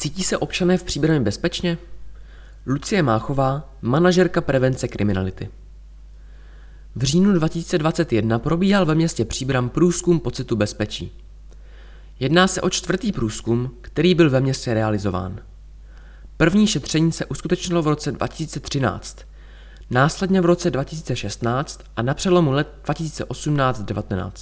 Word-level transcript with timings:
Cítí 0.00 0.22
se 0.22 0.36
občané 0.36 0.78
v 0.78 0.82
Příbrami 0.82 1.20
bezpečně? 1.20 1.78
Lucie 2.66 3.02
Máchová, 3.02 3.74
manažerka 3.82 4.40
prevence 4.40 4.88
kriminality. 4.88 5.48
V 6.96 7.02
říjnu 7.02 7.32
2021 7.32 8.38
probíhal 8.38 8.86
ve 8.86 8.94
městě 8.94 9.24
Příbram 9.24 9.68
průzkum 9.68 10.20
pocitu 10.20 10.56
bezpečí. 10.56 11.12
Jedná 12.20 12.46
se 12.46 12.60
o 12.60 12.70
čtvrtý 12.70 13.12
průzkum, 13.12 13.70
který 13.80 14.14
byl 14.14 14.30
ve 14.30 14.40
městě 14.40 14.74
realizován. 14.74 15.40
První 16.36 16.66
šetření 16.66 17.12
se 17.12 17.26
uskutečnilo 17.26 17.82
v 17.82 17.86
roce 17.86 18.12
2013, 18.12 19.18
následně 19.90 20.40
v 20.40 20.44
roce 20.44 20.70
2016 20.70 21.80
a 21.96 22.02
na 22.02 22.14
přelomu 22.14 22.50
let 22.50 22.68
2018-19. 22.84 24.32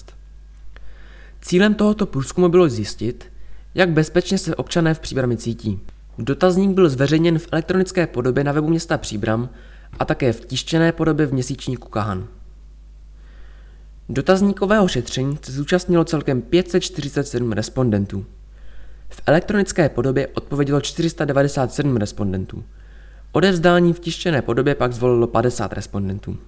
Cílem 1.41 1.75
tohoto 1.75 2.07
průzkumu 2.07 2.49
bylo 2.49 2.69
zjistit, 2.69 3.38
jak 3.75 3.91
bezpečně 3.91 4.39
se 4.39 4.57
občané 4.57 4.95
v 4.95 5.01
Příbrami 5.01 5.37
cítí. 5.37 5.81
Dotazník 6.19 6.71
byl 6.71 6.89
zveřejněn 6.89 7.39
v 7.39 7.49
elektronické 7.53 8.07
podobě 8.07 8.45
na 8.45 8.53
webu 8.53 8.69
města 8.69 8.99
Příbram 8.99 9.49
a 9.99 10.05
také 10.05 10.33
v 10.33 10.45
tištěné 10.45 10.93
podobě 10.93 11.27
v 11.27 11.33
měsíčníku 11.33 11.89
Kahan. 11.89 12.29
Dotazníkového 14.09 14.89
šetření 14.89 15.39
se 15.43 15.53
zúčastnilo 15.53 16.05
celkem 16.05 16.43
547 16.43 17.53
respondentů. 17.53 18.27
V 19.09 19.23
elektronické 19.27 19.89
podobě 19.89 20.27
odpovědělo 20.27 20.81
497 20.81 21.97
respondentů. 21.97 22.65
Odevzdání 23.33 23.93
v 23.93 24.01
tištěné 24.01 24.43
podobě 24.43 24.75
pak 24.75 24.93
zvolilo 24.93 25.27
50 25.27 25.73
respondentů. 25.73 26.39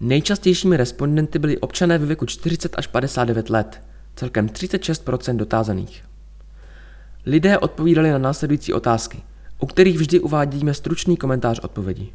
Nejčastějšími 0.00 0.76
respondenty 0.76 1.38
byli 1.38 1.58
občané 1.58 1.98
ve 1.98 2.06
věku 2.06 2.26
40 2.26 2.74
až 2.78 2.86
59 2.86 3.50
let, 3.50 3.82
celkem 4.16 4.48
36 4.48 5.04
dotázaných. 5.32 6.04
Lidé 7.26 7.58
odpovídali 7.58 8.10
na 8.10 8.18
následující 8.18 8.72
otázky, 8.72 9.22
u 9.58 9.66
kterých 9.66 9.98
vždy 9.98 10.20
uvádíme 10.20 10.74
stručný 10.74 11.16
komentář 11.16 11.58
odpovědi. 11.58 12.12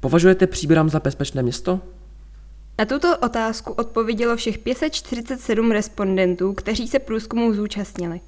Považujete 0.00 0.46
Příbram 0.46 0.88
za 0.88 1.00
bezpečné 1.00 1.42
město? 1.42 1.80
Na 2.78 2.84
tuto 2.84 3.18
otázku 3.18 3.72
odpovědělo 3.72 4.36
všech 4.36 4.58
547 4.58 5.70
respondentů, 5.70 6.52
kteří 6.52 6.88
se 6.88 6.98
průzkumu 6.98 7.54
zúčastnili. 7.54 8.20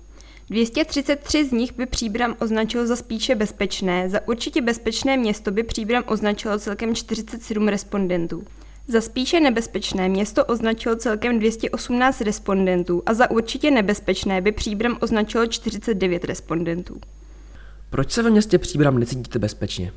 233 0.50 1.44
z 1.44 1.52
nich 1.52 1.72
by 1.76 1.86
Příbram 1.86 2.36
označilo 2.40 2.86
za 2.86 2.96
spíše 2.96 3.34
bezpečné, 3.34 4.08
za 4.08 4.28
určitě 4.28 4.62
bezpečné 4.62 5.16
město 5.16 5.50
by 5.50 5.62
Příbram 5.62 6.04
označilo 6.06 6.58
celkem 6.58 6.94
47 6.94 7.68
respondentů. 7.68 8.44
Za 8.90 9.00
spíše 9.00 9.40
nebezpečné 9.40 10.08
město 10.08 10.44
označilo 10.44 10.96
celkem 10.96 11.38
218 11.38 12.20
respondentů 12.20 13.02
a 13.06 13.14
za 13.14 13.30
určitě 13.30 13.70
nebezpečné 13.70 14.40
by 14.40 14.52
Příbram 14.52 14.98
označilo 15.00 15.46
49 15.46 16.24
respondentů. 16.24 17.00
Proč 17.90 18.12
se 18.12 18.22
ve 18.22 18.30
městě 18.30 18.58
Příbram 18.58 18.98
necítíte 18.98 19.38
bezpečně? 19.38 19.92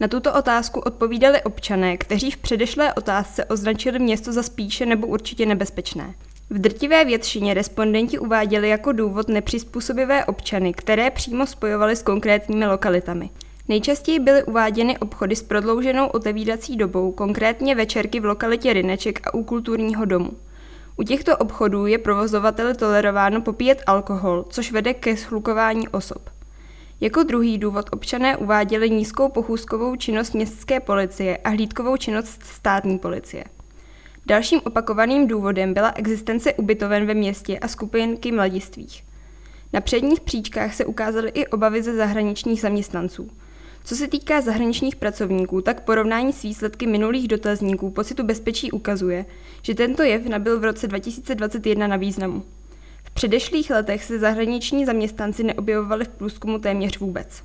Na 0.00 0.08
tuto 0.08 0.34
otázku 0.34 0.80
odpovídali 0.80 1.42
občané, 1.42 1.96
kteří 1.96 2.30
v 2.30 2.36
předešlé 2.36 2.94
otázce 2.94 3.44
označili 3.44 3.98
město 3.98 4.32
za 4.32 4.42
spíše 4.42 4.86
nebo 4.86 5.06
určitě 5.06 5.46
nebezpečné. 5.46 6.14
V 6.50 6.58
drtivé 6.58 7.04
většině 7.04 7.54
respondenti 7.54 8.18
uváděli 8.18 8.68
jako 8.68 8.92
důvod 8.92 9.28
nepřizpůsobivé 9.28 10.24
občany, 10.24 10.72
které 10.72 11.10
přímo 11.10 11.46
spojovali 11.46 11.96
s 11.96 12.02
konkrétními 12.02 12.66
lokalitami. 12.66 13.30
Nejčastěji 13.68 14.18
byly 14.18 14.44
uváděny 14.44 14.98
obchody 14.98 15.36
s 15.36 15.42
prodlouženou 15.42 16.06
otevírací 16.06 16.76
dobou, 16.76 17.12
konkrétně 17.12 17.74
večerky 17.74 18.20
v 18.20 18.24
lokalitě 18.24 18.72
Ryneček 18.72 19.26
a 19.26 19.34
u 19.34 19.44
kulturního 19.44 20.04
domu. 20.04 20.30
U 20.96 21.02
těchto 21.02 21.36
obchodů 21.36 21.86
je 21.86 21.98
provozovateli 21.98 22.74
tolerováno 22.74 23.40
popíjet 23.40 23.82
alkohol, 23.86 24.44
což 24.48 24.72
vede 24.72 24.94
ke 24.94 25.16
schlukování 25.16 25.88
osob. 25.88 26.30
Jako 27.00 27.22
druhý 27.22 27.58
důvod 27.58 27.86
občané 27.92 28.36
uváděli 28.36 28.90
nízkou 28.90 29.28
pochůzkovou 29.28 29.96
činnost 29.96 30.34
městské 30.34 30.80
policie 30.80 31.36
a 31.36 31.48
hlídkovou 31.48 31.96
činnost 31.96 32.42
státní 32.42 32.98
policie. 32.98 33.44
Dalším 34.26 34.60
opakovaným 34.64 35.28
důvodem 35.28 35.74
byla 35.74 35.92
existence 35.96 36.54
ubytoven 36.54 37.06
ve 37.06 37.14
městě 37.14 37.58
a 37.58 37.68
skupinky 37.68 38.32
mladistvých. 38.32 39.04
Na 39.72 39.80
předních 39.80 40.20
příčkách 40.20 40.74
se 40.74 40.84
ukázaly 40.84 41.30
i 41.34 41.46
obavy 41.46 41.82
ze 41.82 41.96
zahraničních 41.96 42.60
zaměstnanců. 42.60 43.30
Co 43.84 43.96
se 43.96 44.08
týká 44.08 44.40
zahraničních 44.40 44.96
pracovníků, 44.96 45.60
tak 45.60 45.84
porovnání 45.84 46.32
s 46.32 46.42
výsledky 46.42 46.86
minulých 46.86 47.28
dotazníků 47.28 47.90
pocitu 47.90 48.22
bezpečí 48.22 48.70
ukazuje, 48.70 49.24
že 49.62 49.74
tento 49.74 50.02
jev 50.02 50.26
nabyl 50.26 50.60
v 50.60 50.64
roce 50.64 50.88
2021 50.88 51.86
na 51.86 51.96
významu. 51.96 52.44
V 53.04 53.10
předešlých 53.10 53.70
letech 53.70 54.04
se 54.04 54.18
zahraniční 54.18 54.86
zaměstnanci 54.86 55.44
neobjevovali 55.44 56.04
v 56.04 56.08
průzkumu 56.08 56.58
téměř 56.58 56.98
vůbec. 56.98 57.42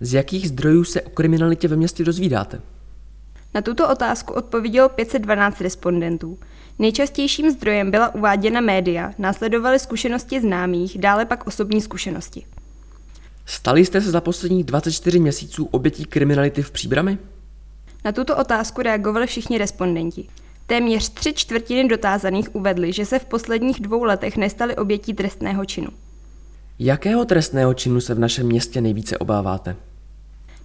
Z 0.00 0.14
jakých 0.14 0.48
zdrojů 0.48 0.84
se 0.84 1.02
o 1.02 1.10
kriminalitě 1.10 1.68
ve 1.68 1.76
městě 1.76 2.04
dozvídáte? 2.04 2.60
Na 3.54 3.62
tuto 3.62 3.88
otázku 3.88 4.32
odpovědělo 4.32 4.88
512 4.88 5.60
respondentů. 5.60 6.38
Nejčastějším 6.78 7.50
zdrojem 7.50 7.90
byla 7.90 8.14
uváděna 8.14 8.60
média, 8.60 9.12
následovaly 9.18 9.78
zkušenosti 9.78 10.40
známých, 10.40 10.98
dále 10.98 11.24
pak 11.24 11.46
osobní 11.46 11.80
zkušenosti. 11.80 12.46
Stali 13.46 13.84
jste 13.84 14.00
se 14.00 14.10
za 14.10 14.20
posledních 14.20 14.64
24 14.64 15.18
měsíců 15.18 15.64
obětí 15.64 16.04
kriminality 16.04 16.62
v 16.62 16.70
Příbrami? 16.70 17.18
Na 18.04 18.12
tuto 18.12 18.36
otázku 18.36 18.82
reagovali 18.82 19.26
všichni 19.26 19.58
respondenti. 19.58 20.28
Téměř 20.66 21.08
tři 21.08 21.32
čtvrtiny 21.32 21.88
dotázaných 21.88 22.54
uvedly, 22.54 22.92
že 22.92 23.06
se 23.06 23.18
v 23.18 23.24
posledních 23.24 23.80
dvou 23.80 24.04
letech 24.04 24.36
nestali 24.36 24.76
obětí 24.76 25.14
trestného 25.14 25.64
činu. 25.64 25.88
Jakého 26.78 27.24
trestného 27.24 27.74
činu 27.74 28.00
se 28.00 28.14
v 28.14 28.18
našem 28.18 28.46
městě 28.46 28.80
nejvíce 28.80 29.18
obáváte? 29.18 29.76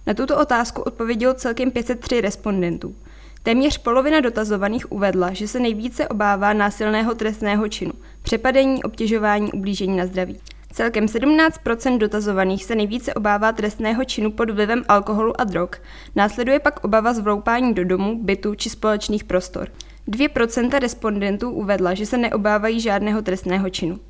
Na 0.06 0.14
tuto 0.14 0.38
otázku 0.40 0.82
odpovědělo 0.82 1.34
celkem 1.34 1.70
503 1.70 2.20
respondentů. 2.20 2.94
Téměř 3.42 3.78
polovina 3.78 4.20
dotazovaných 4.20 4.92
uvedla, 4.92 5.32
že 5.32 5.48
se 5.48 5.60
nejvíce 5.60 6.08
obává 6.08 6.52
násilného 6.52 7.14
trestného 7.14 7.68
činu, 7.68 7.92
přepadení, 8.22 8.82
obtěžování, 8.82 9.52
ublížení 9.52 9.96
na 9.96 10.06
zdraví. 10.06 10.38
Celkem 10.72 11.06
17% 11.06 11.98
dotazovaných 11.98 12.64
se 12.64 12.74
nejvíce 12.74 13.14
obává 13.14 13.52
trestného 13.52 14.04
činu 14.04 14.32
pod 14.32 14.50
vlivem 14.50 14.82
alkoholu 14.88 15.40
a 15.40 15.44
drog, 15.44 15.70
následuje 16.16 16.60
pak 16.60 16.84
obava 16.84 17.14
z 17.14 17.18
vloupání 17.18 17.74
do 17.74 17.84
domu, 17.84 18.18
bytu 18.22 18.54
či 18.54 18.70
společných 18.70 19.24
prostor. 19.24 19.68
2% 20.08 20.78
respondentů 20.78 21.50
uvedla, 21.50 21.94
že 21.94 22.06
se 22.06 22.18
neobávají 22.18 22.80
žádného 22.80 23.22
trestného 23.22 23.70
činu. 23.70 24.00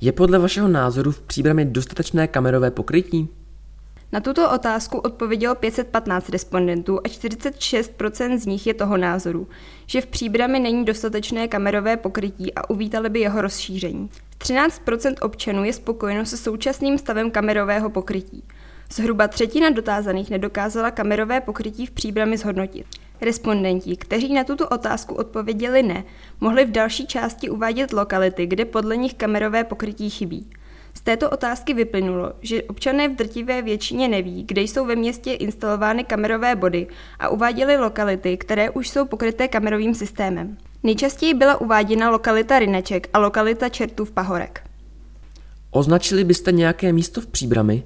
Je 0.00 0.12
podle 0.12 0.38
vašeho 0.38 0.68
názoru 0.68 1.12
v 1.12 1.20
příbrami 1.20 1.64
dostatečné 1.64 2.28
kamerové 2.28 2.70
pokrytí? 2.70 3.28
Na 4.12 4.20
tuto 4.20 4.50
otázku 4.50 4.98
odpovědělo 4.98 5.54
515 5.54 6.28
respondentů 6.28 6.98
a 6.98 7.08
46% 7.08 8.38
z 8.38 8.46
nich 8.46 8.66
je 8.66 8.74
toho 8.74 8.96
názoru, 8.96 9.48
že 9.86 10.00
v 10.00 10.06
příbrami 10.06 10.60
není 10.60 10.84
dostatečné 10.84 11.48
kamerové 11.48 11.96
pokrytí 11.96 12.54
a 12.54 12.70
uvítali 12.70 13.10
by 13.10 13.20
jeho 13.20 13.40
rozšíření. 13.40 14.10
13% 14.46 15.14
občanů 15.22 15.64
je 15.64 15.72
spokojeno 15.72 16.26
se 16.26 16.36
současným 16.36 16.98
stavem 16.98 17.30
kamerového 17.30 17.90
pokrytí. 17.90 18.44
Zhruba 18.92 19.28
třetina 19.28 19.70
dotázaných 19.70 20.30
nedokázala 20.30 20.90
kamerové 20.90 21.40
pokrytí 21.40 21.86
v 21.86 21.90
příbrami 21.90 22.36
zhodnotit. 22.36 22.86
Respondenti, 23.20 23.96
kteří 23.96 24.34
na 24.34 24.44
tuto 24.44 24.68
otázku 24.68 25.14
odpověděli 25.14 25.82
ne, 25.82 26.04
mohli 26.40 26.64
v 26.64 26.70
další 26.70 27.06
části 27.06 27.50
uvádět 27.50 27.92
lokality, 27.92 28.46
kde 28.46 28.64
podle 28.64 28.96
nich 28.96 29.14
kamerové 29.14 29.64
pokrytí 29.64 30.10
chybí. 30.10 30.50
Z 30.94 31.00
této 31.00 31.30
otázky 31.30 31.74
vyplynulo, 31.74 32.32
že 32.40 32.62
občané 32.62 33.08
v 33.08 33.14
drtivé 33.14 33.62
většině 33.62 34.08
neví, 34.08 34.44
kde 34.44 34.60
jsou 34.60 34.86
ve 34.86 34.96
městě 34.96 35.32
instalovány 35.32 36.04
kamerové 36.04 36.56
body 36.56 36.86
a 37.18 37.28
uváděli 37.28 37.76
lokality, 37.76 38.36
které 38.36 38.70
už 38.70 38.88
jsou 38.88 39.04
pokryté 39.06 39.48
kamerovým 39.48 39.94
systémem. 39.94 40.56
Nejčastěji 40.82 41.34
byla 41.34 41.60
uváděna 41.60 42.10
lokalita 42.10 42.58
Ryneček 42.58 43.08
a 43.12 43.18
lokalita 43.18 43.68
Čertův 43.68 44.10
Pahorek. 44.10 44.62
Označili 45.70 46.24
byste 46.24 46.52
nějaké 46.52 46.92
místo 46.92 47.20
v 47.20 47.26
Příbrami, 47.26 47.82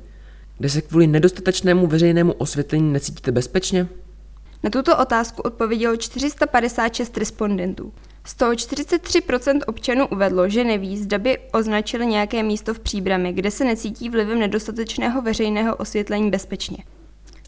kde 0.59 0.69
se 0.69 0.83
kvůli 0.83 1.07
nedostatečnému 1.07 1.87
veřejnému 1.87 2.33
osvětlení 2.33 2.93
necítíte 2.93 3.33
bezpečně? 3.33 3.89
Na 4.63 4.71
tuto 4.71 4.99
otázku 4.99 5.43
odpovědělo 5.43 5.97
456 5.97 7.17
respondentů. 7.17 7.93
Z 8.25 8.35
toho 8.35 8.53
43% 8.53 9.61
občanů 9.67 10.07
uvedlo, 10.07 10.49
že 10.49 10.65
neví, 10.65 10.99
zda 10.99 11.19
by 11.19 11.39
označili 11.53 12.07
nějaké 12.07 12.43
místo 12.43 12.75
v 12.75 12.79
příbrami, 12.79 13.33
kde 13.33 13.51
se 13.51 13.65
necítí 13.65 14.11
vlivem 14.11 14.39
nedostatečného 14.39 15.23
veřejného 15.23 15.77
osvětlení 15.77 16.31
bezpečně. 16.31 16.77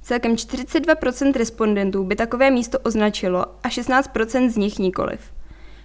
Celkem 0.03 0.35
42% 0.35 1.33
respondentů 1.33 2.05
by 2.05 2.17
takové 2.17 2.51
místo 2.51 2.79
označilo 2.79 3.45
a 3.63 3.69
16% 3.69 4.49
z 4.49 4.57
nich 4.57 4.79
nikoliv. 4.79 5.21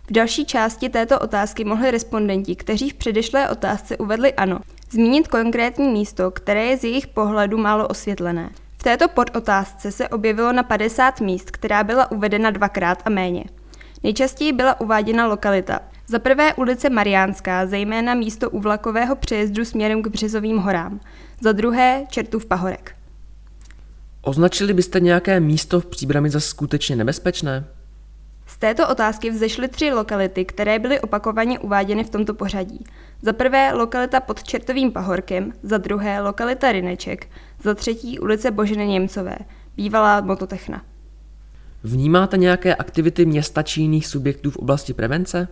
V 0.07 0.11
další 0.11 0.45
části 0.45 0.89
této 0.89 1.19
otázky 1.19 1.63
mohli 1.63 1.91
respondenti, 1.91 2.55
kteří 2.55 2.89
v 2.89 2.93
předešlé 2.93 3.49
otázce 3.49 3.97
uvedli 3.97 4.33
ano, 4.33 4.59
zmínit 4.89 5.27
konkrétní 5.27 5.87
místo, 5.87 6.31
které 6.31 6.65
je 6.65 6.77
z 6.77 6.83
jejich 6.83 7.07
pohledu 7.07 7.57
málo 7.57 7.87
osvětlené. 7.87 8.49
V 8.77 8.83
této 8.83 9.07
podotázce 9.07 9.91
se 9.91 10.09
objevilo 10.09 10.53
na 10.53 10.63
50 10.63 11.21
míst, 11.21 11.51
která 11.51 11.83
byla 11.83 12.11
uvedena 12.11 12.51
dvakrát 12.51 13.01
a 13.05 13.09
méně. 13.09 13.43
Nejčastěji 14.03 14.53
byla 14.53 14.81
uváděna 14.81 15.27
lokalita 15.27 15.79
Za 16.07 16.19
prvé 16.19 16.53
ulice 16.53 16.89
Mariánská, 16.89 17.65
zejména 17.65 18.13
místo 18.13 18.49
u 18.49 18.59
vlakového 18.59 19.15
přejezdu 19.15 19.65
směrem 19.65 20.03
k 20.03 20.07
Březovým 20.07 20.57
horám. 20.57 20.99
Za 21.41 21.51
druhé 21.51 22.05
Čertův 22.09 22.45
pahorek. 22.45 22.96
Označili 24.27 24.73
byste 24.73 24.99
nějaké 24.99 25.39
místo 25.39 25.79
v 25.79 25.85
příbrami 25.85 26.29
za 26.29 26.39
skutečně 26.39 26.95
nebezpečné? 26.95 27.65
Z 28.45 28.57
této 28.57 28.89
otázky 28.89 29.29
vzešly 29.29 29.67
tři 29.67 29.91
lokality, 29.91 30.45
které 30.45 30.79
byly 30.79 30.99
opakovaně 30.99 31.59
uváděny 31.59 32.03
v 32.03 32.09
tomto 32.09 32.33
pořadí. 32.33 32.83
Za 33.21 33.33
prvé 33.33 33.73
lokalita 33.73 34.19
pod 34.19 34.43
Čertovým 34.43 34.91
pahorkem, 34.91 35.53
za 35.63 35.77
druhé 35.77 36.21
lokalita 36.21 36.71
Rineček, 36.71 37.27
za 37.63 37.73
třetí 37.73 38.19
ulice 38.19 38.51
Boženy 38.51 38.87
Němcové, 38.87 39.37
bývalá 39.77 40.21
mototechna. 40.21 40.81
Vnímáte 41.83 42.37
nějaké 42.37 42.75
aktivity 42.75 43.25
města 43.25 43.63
či 43.63 43.81
jiných 43.81 44.07
subjektů 44.07 44.51
v 44.51 44.57
oblasti 44.57 44.93
prevence? 44.93 45.47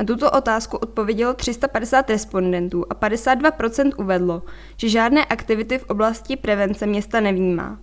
Na 0.00 0.06
tuto 0.06 0.30
otázku 0.30 0.76
odpovědělo 0.76 1.34
350 1.34 2.10
respondentů 2.10 2.84
a 2.90 2.94
52% 2.94 3.92
uvedlo, 3.98 4.42
že 4.76 4.88
žádné 4.88 5.24
aktivity 5.24 5.78
v 5.78 5.84
oblasti 5.84 6.36
prevence 6.36 6.86
města 6.86 7.20
nevnímá. 7.20 7.78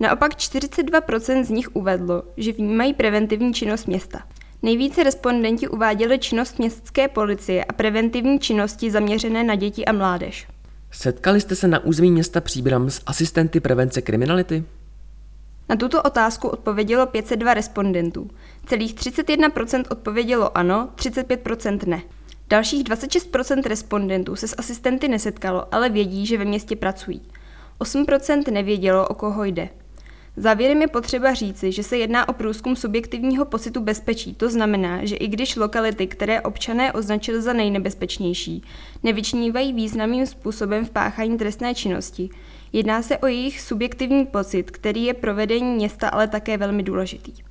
Naopak 0.00 0.32
42% 0.32 1.44
z 1.44 1.50
nich 1.50 1.76
uvedlo, 1.76 2.22
že 2.36 2.52
vnímají 2.52 2.94
preventivní 2.94 3.54
činnost 3.54 3.86
města. 3.86 4.22
Nejvíce 4.62 5.02
respondenti 5.02 5.68
uváděli 5.68 6.18
činnost 6.18 6.58
městské 6.58 7.08
policie 7.08 7.64
a 7.64 7.72
preventivní 7.72 8.38
činnosti 8.38 8.90
zaměřené 8.90 9.44
na 9.44 9.54
děti 9.54 9.84
a 9.84 9.92
mládež. 9.92 10.48
Setkali 10.90 11.40
jste 11.40 11.56
se 11.56 11.68
na 11.68 11.84
území 11.84 12.10
města 12.10 12.40
Příbram 12.40 12.90
s 12.90 13.00
asistenty 13.06 13.60
prevence 13.60 14.02
kriminality? 14.02 14.64
Na 15.68 15.76
tuto 15.76 16.02
otázku 16.02 16.48
odpovědělo 16.48 17.06
502 17.06 17.54
respondentů. 17.54 18.30
Celých 18.66 18.94
31% 18.94 19.84
odpovědělo 19.90 20.58
ano, 20.58 20.88
35% 20.96 21.86
ne. 21.86 22.02
Dalších 22.50 22.84
26% 22.84 23.62
respondentů 23.62 24.36
se 24.36 24.48
s 24.48 24.58
asistenty 24.58 25.08
nesetkalo, 25.08 25.74
ale 25.74 25.88
vědí, 25.88 26.26
že 26.26 26.38
ve 26.38 26.44
městě 26.44 26.76
pracují. 26.76 27.22
8% 27.80 28.52
nevědělo, 28.52 29.08
o 29.08 29.14
koho 29.14 29.44
jde. 29.44 29.68
Závěrem 30.36 30.82
je 30.82 30.88
potřeba 30.88 31.34
říci, 31.34 31.72
že 31.72 31.82
se 31.82 31.98
jedná 31.98 32.28
o 32.28 32.32
průzkum 32.32 32.76
subjektivního 32.76 33.44
pocitu 33.44 33.80
bezpečí. 33.80 34.34
To 34.34 34.50
znamená, 34.50 35.04
že 35.04 35.16
i 35.16 35.28
když 35.28 35.56
lokality, 35.56 36.06
které 36.06 36.40
občané 36.40 36.92
označili 36.92 37.42
za 37.42 37.52
nejnebezpečnější, 37.52 38.62
nevyčnívají 39.02 39.72
významným 39.72 40.26
způsobem 40.26 40.84
v 40.84 40.90
páchání 40.90 41.38
trestné 41.38 41.74
činnosti, 41.74 42.30
jedná 42.72 43.02
se 43.02 43.18
o 43.18 43.26
jejich 43.26 43.60
subjektivní 43.60 44.26
pocit, 44.26 44.70
který 44.70 45.04
je 45.04 45.14
pro 45.14 45.34
vedení 45.34 45.74
města 45.74 46.08
ale 46.08 46.28
také 46.28 46.56
velmi 46.56 46.82
důležitý. 46.82 47.47